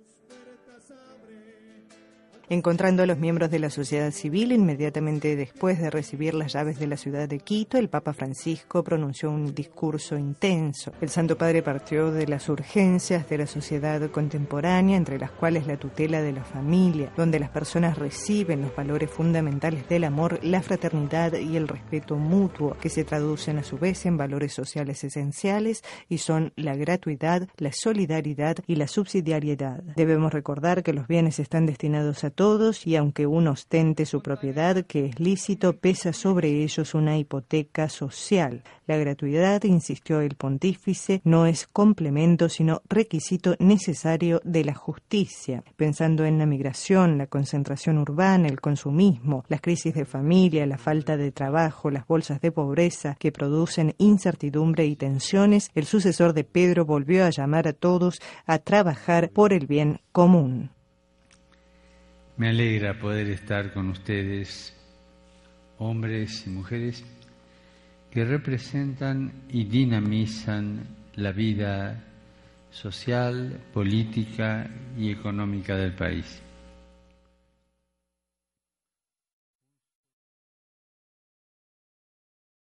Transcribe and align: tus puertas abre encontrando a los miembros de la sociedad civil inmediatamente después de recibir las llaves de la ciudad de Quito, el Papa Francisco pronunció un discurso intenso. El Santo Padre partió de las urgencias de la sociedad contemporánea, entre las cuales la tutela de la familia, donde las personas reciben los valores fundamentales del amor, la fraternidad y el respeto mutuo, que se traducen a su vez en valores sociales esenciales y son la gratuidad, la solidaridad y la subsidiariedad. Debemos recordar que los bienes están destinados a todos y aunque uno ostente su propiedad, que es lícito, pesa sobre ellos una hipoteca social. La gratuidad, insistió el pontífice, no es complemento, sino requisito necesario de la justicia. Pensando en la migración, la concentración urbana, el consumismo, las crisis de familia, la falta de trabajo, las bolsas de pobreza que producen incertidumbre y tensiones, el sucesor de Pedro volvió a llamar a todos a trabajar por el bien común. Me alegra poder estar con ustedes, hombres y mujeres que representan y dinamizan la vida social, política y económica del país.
tus 0.00 0.16
puertas 0.28 0.90
abre 0.90 1.99
encontrando 2.50 3.04
a 3.04 3.06
los 3.06 3.16
miembros 3.16 3.50
de 3.50 3.60
la 3.60 3.70
sociedad 3.70 4.10
civil 4.10 4.50
inmediatamente 4.50 5.36
después 5.36 5.80
de 5.80 5.88
recibir 5.88 6.34
las 6.34 6.52
llaves 6.52 6.80
de 6.80 6.88
la 6.88 6.96
ciudad 6.96 7.28
de 7.28 7.38
Quito, 7.38 7.78
el 7.78 7.88
Papa 7.88 8.12
Francisco 8.12 8.82
pronunció 8.82 9.30
un 9.30 9.54
discurso 9.54 10.18
intenso. 10.18 10.92
El 11.00 11.10
Santo 11.10 11.38
Padre 11.38 11.62
partió 11.62 12.10
de 12.10 12.26
las 12.26 12.48
urgencias 12.48 13.28
de 13.28 13.38
la 13.38 13.46
sociedad 13.46 14.10
contemporánea, 14.10 14.96
entre 14.96 15.18
las 15.18 15.30
cuales 15.30 15.68
la 15.68 15.76
tutela 15.76 16.22
de 16.22 16.32
la 16.32 16.42
familia, 16.42 17.12
donde 17.16 17.38
las 17.38 17.50
personas 17.50 17.96
reciben 17.96 18.62
los 18.62 18.74
valores 18.74 19.10
fundamentales 19.10 19.88
del 19.88 20.02
amor, 20.02 20.40
la 20.42 20.60
fraternidad 20.60 21.34
y 21.34 21.56
el 21.56 21.68
respeto 21.68 22.16
mutuo, 22.16 22.76
que 22.80 22.88
se 22.88 23.04
traducen 23.04 23.58
a 23.58 23.62
su 23.62 23.78
vez 23.78 24.06
en 24.06 24.16
valores 24.16 24.52
sociales 24.52 25.04
esenciales 25.04 25.84
y 26.08 26.18
son 26.18 26.52
la 26.56 26.74
gratuidad, 26.74 27.48
la 27.58 27.70
solidaridad 27.72 28.56
y 28.66 28.74
la 28.74 28.88
subsidiariedad. 28.88 29.84
Debemos 29.94 30.32
recordar 30.32 30.82
que 30.82 30.92
los 30.92 31.06
bienes 31.06 31.38
están 31.38 31.66
destinados 31.66 32.24
a 32.24 32.30
todos 32.40 32.86
y 32.86 32.96
aunque 32.96 33.26
uno 33.26 33.50
ostente 33.50 34.06
su 34.06 34.22
propiedad, 34.22 34.86
que 34.86 35.04
es 35.04 35.20
lícito, 35.20 35.74
pesa 35.74 36.14
sobre 36.14 36.62
ellos 36.62 36.94
una 36.94 37.18
hipoteca 37.18 37.90
social. 37.90 38.62
La 38.86 38.96
gratuidad, 38.96 39.62
insistió 39.64 40.22
el 40.22 40.36
pontífice, 40.36 41.20
no 41.24 41.44
es 41.44 41.66
complemento, 41.66 42.48
sino 42.48 42.80
requisito 42.88 43.56
necesario 43.58 44.40
de 44.42 44.64
la 44.64 44.74
justicia. 44.74 45.62
Pensando 45.76 46.24
en 46.24 46.38
la 46.38 46.46
migración, 46.46 47.18
la 47.18 47.26
concentración 47.26 47.98
urbana, 47.98 48.48
el 48.48 48.62
consumismo, 48.62 49.44
las 49.48 49.60
crisis 49.60 49.92
de 49.92 50.06
familia, 50.06 50.64
la 50.64 50.78
falta 50.78 51.18
de 51.18 51.32
trabajo, 51.32 51.90
las 51.90 52.06
bolsas 52.06 52.40
de 52.40 52.52
pobreza 52.52 53.16
que 53.18 53.32
producen 53.32 53.94
incertidumbre 53.98 54.86
y 54.86 54.96
tensiones, 54.96 55.70
el 55.74 55.84
sucesor 55.84 56.32
de 56.32 56.44
Pedro 56.44 56.86
volvió 56.86 57.26
a 57.26 57.30
llamar 57.30 57.68
a 57.68 57.74
todos 57.74 58.18
a 58.46 58.60
trabajar 58.60 59.28
por 59.28 59.52
el 59.52 59.66
bien 59.66 60.00
común. 60.10 60.70
Me 62.40 62.48
alegra 62.48 62.98
poder 62.98 63.28
estar 63.28 63.70
con 63.70 63.90
ustedes, 63.90 64.74
hombres 65.76 66.46
y 66.46 66.48
mujeres 66.48 67.04
que 68.10 68.24
representan 68.24 69.30
y 69.50 69.64
dinamizan 69.64 70.86
la 71.16 71.32
vida 71.32 72.02
social, 72.70 73.60
política 73.74 74.70
y 74.96 75.10
económica 75.10 75.76
del 75.76 75.94
país. 75.94 76.40